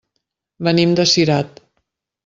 Venim 0.69 0.97
de 1.01 1.07
Cirat. 1.13 1.65